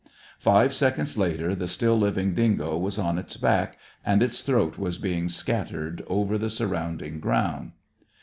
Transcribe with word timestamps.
Five 0.39 0.73
seconds 0.73 1.15
later 1.15 1.53
the 1.53 1.67
still 1.67 1.95
living 1.95 2.33
dingo 2.33 2.75
was 2.75 2.97
on 2.97 3.19
its 3.19 3.37
back, 3.37 3.77
and 4.03 4.23
its 4.23 4.41
throat 4.41 4.79
was 4.79 4.97
being 4.97 5.29
scattered 5.29 6.03
over 6.07 6.39
the 6.39 6.49
surrounding 6.49 7.19
ground. 7.19 7.73